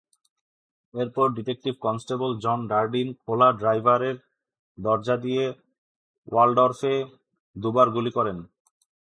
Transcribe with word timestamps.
এরপর 0.93 1.25
detective 1.37 1.73
constable 1.85 2.31
John 2.43 2.59
Jardine 2.71 3.07
খোলা 3.23 3.49
ড্রাইভারের 3.59 4.17
দরজা 4.77 5.15
দিয়ে 5.25 5.45
ওয়ালডর্ফে 6.27 6.95
দুবার 7.55 7.87
গুলি 7.95 8.11
করেন। 8.17 8.37